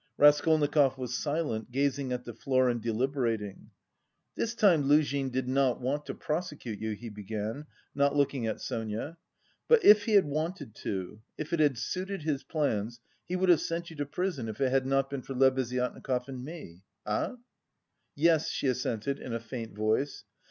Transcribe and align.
Raskolnikov 0.17 0.97
was 0.97 1.13
silent, 1.15 1.69
gazing 1.71 2.11
at 2.11 2.23
the 2.25 2.33
floor 2.33 2.69
and 2.69 2.81
deliberating. 2.81 3.69
"This 4.33 4.55
time 4.55 4.87
Luzhin 4.87 5.29
did 5.29 5.47
not 5.47 5.79
want 5.79 6.07
to 6.07 6.15
prosecute 6.15 6.81
you," 6.81 6.93
he 6.93 7.09
began, 7.09 7.67
not 7.93 8.15
looking 8.15 8.47
at 8.47 8.59
Sonia, 8.61 9.17
"but 9.67 9.85
if 9.85 10.05
he 10.05 10.13
had 10.13 10.25
wanted 10.25 10.73
to, 10.77 11.21
if 11.37 11.53
it 11.53 11.59
had 11.59 11.77
suited 11.77 12.23
his 12.23 12.43
plans, 12.43 12.99
he 13.27 13.35
would 13.35 13.49
have 13.49 13.61
sent 13.61 13.91
you 13.91 13.95
to 13.97 14.07
prison 14.07 14.49
if 14.49 14.59
it 14.59 14.71
had 14.71 14.87
not 14.87 15.07
been 15.07 15.21
for 15.21 15.35
Lebeziatnikov 15.35 16.27
and 16.27 16.43
me. 16.43 16.81
Ah?" 17.05 17.35
"Yes," 18.15 18.49
she 18.49 18.65
assented 18.65 19.19
in 19.19 19.33
a 19.33 19.39
faint 19.39 19.75
voice. 19.75 20.23